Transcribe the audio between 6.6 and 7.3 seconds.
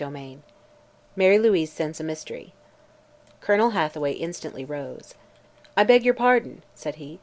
said he.